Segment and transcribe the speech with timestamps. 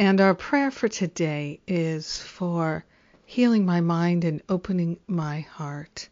[0.00, 2.82] and our prayer for today is for
[3.26, 6.08] healing my mind and opening my heart.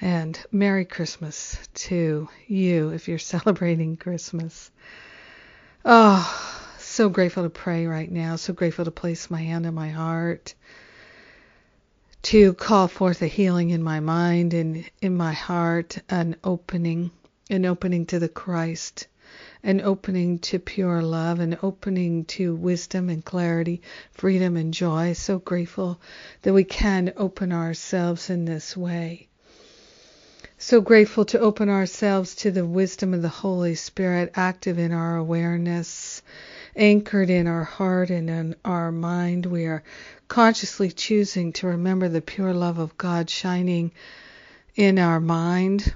[0.00, 4.70] And Merry Christmas to you if you're celebrating Christmas.
[5.84, 9.88] Oh, so grateful to pray right now, so grateful to place my hand on my
[9.88, 10.54] heart,
[12.22, 17.10] to call forth a healing in my mind and in my heart, an opening,
[17.50, 19.08] an opening to the Christ
[19.66, 25.12] an opening to pure love, an opening to wisdom and clarity, freedom and joy.
[25.12, 26.00] So grateful
[26.42, 29.26] that we can open ourselves in this way.
[30.56, 35.16] So grateful to open ourselves to the wisdom of the Holy Spirit active in our
[35.16, 36.22] awareness,
[36.76, 39.46] anchored in our heart and in our mind.
[39.46, 39.82] We are
[40.28, 43.90] consciously choosing to remember the pure love of God shining
[44.76, 45.92] in our mind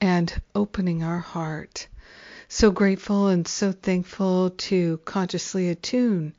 [0.00, 1.88] and opening our heart
[2.48, 6.32] so grateful and so thankful to consciously attune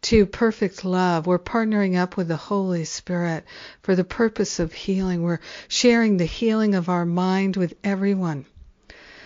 [0.00, 1.26] to perfect love.
[1.26, 3.44] We're partnering up with the Holy Spirit
[3.82, 5.22] for the purpose of healing.
[5.22, 8.46] We're sharing the healing of our mind with everyone.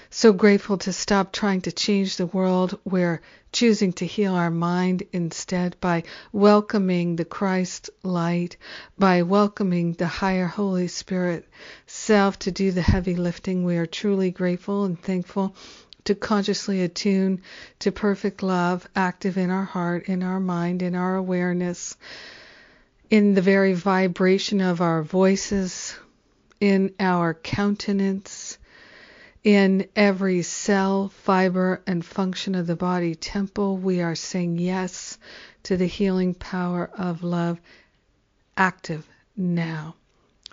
[0.09, 2.79] So grateful to stop trying to change the world.
[2.85, 3.21] We're
[3.53, 8.57] choosing to heal our mind instead by welcoming the Christ light,
[8.99, 11.47] by welcoming the higher Holy Spirit
[11.87, 13.65] self to do the heavy lifting.
[13.65, 15.55] We are truly grateful and thankful
[16.07, 17.43] to consciously attune
[17.81, 21.97] to perfect love active in our heart, in our mind, in our awareness,
[23.11, 25.97] in the very vibration of our voices,
[26.61, 28.59] in our countenance,
[29.45, 33.77] in every cell, fiber, and function of the body temple.
[33.77, 35.19] We are saying yes
[35.65, 37.61] to the healing power of love
[38.57, 39.07] active
[39.37, 39.95] now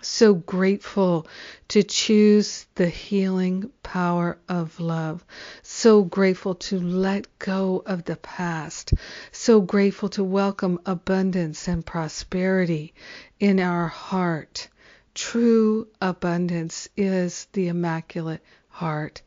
[0.04, 1.26] so grateful
[1.68, 5.24] to choose the healing power of love.
[5.62, 8.94] So grateful to let go of the past.
[9.32, 12.94] So grateful to welcome abundance and prosperity
[13.40, 14.68] in our heart.
[15.14, 18.42] True abundance is the Immaculate
[18.74, 19.22] Heart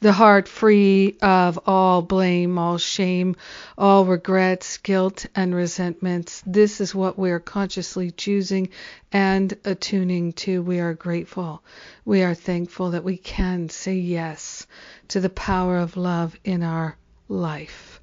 [0.00, 3.36] the heart free of all blame, all shame,
[3.78, 6.42] all regrets, guilt, and resentments.
[6.46, 8.68] This is what we are consciously choosing
[9.12, 10.62] and attuning to.
[10.62, 11.62] We are grateful.
[12.04, 14.66] We are thankful that we can say yes
[15.08, 16.96] to the power of love in our
[17.28, 18.00] life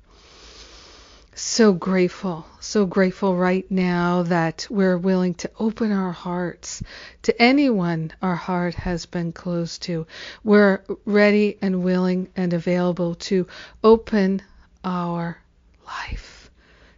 [1.35, 6.83] so grateful, so grateful right now that we're willing to open our hearts
[7.23, 10.05] to anyone our heart has been closed to.
[10.43, 13.47] We're ready and willing and available to
[13.83, 14.41] open
[14.83, 15.38] our
[15.85, 16.51] life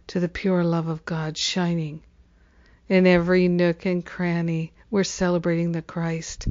[0.08, 2.02] to the pure love of God shining
[2.88, 4.72] in every nook and cranny.
[4.90, 6.48] We're celebrating the Christ.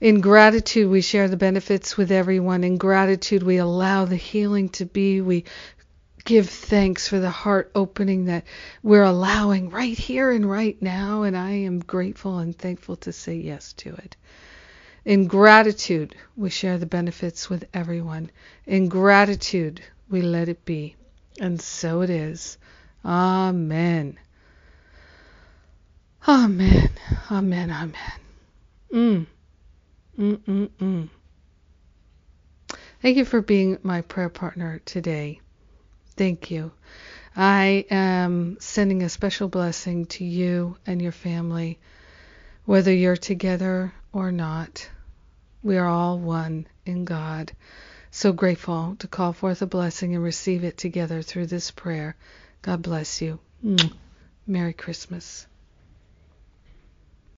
[0.00, 2.62] In gratitude, we share the benefits with everyone.
[2.62, 5.20] In gratitude, we allow the healing to be.
[5.20, 5.44] We
[6.24, 8.44] give thanks for the heart opening that
[8.82, 13.36] we're allowing right here and right now, and I am grateful and thankful to say
[13.36, 14.16] yes to it.
[15.04, 18.30] In gratitude, we share the benefits with everyone.
[18.66, 19.80] In gratitude,
[20.10, 20.96] we let it be.
[21.40, 22.58] And so it is.
[23.04, 24.18] Amen.
[26.28, 26.90] Amen.
[27.30, 27.70] Amen.
[27.70, 27.94] Amen.
[28.92, 29.26] Mm.
[30.18, 31.08] Mm mm mm.
[33.00, 35.40] Thank you for being my prayer partner today.
[36.18, 36.72] Thank you.
[37.36, 41.78] I am sending a special blessing to you and your family,
[42.64, 44.90] whether you're together or not.
[45.62, 47.52] We are all one in God.
[48.10, 52.16] So grateful to call forth a blessing and receive it together through this prayer.
[52.62, 53.38] God bless you.
[54.46, 55.46] Merry Christmas.